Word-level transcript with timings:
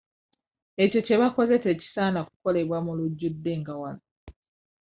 Ekyo 0.83 0.99
kye 1.05 1.15
baakoze 1.21 1.55
tekisaana 1.65 2.19
kukolera 2.27 2.77
mu 2.85 2.91
lujjudde 2.97 3.51
nga 3.59 3.73
wano. 3.81 4.03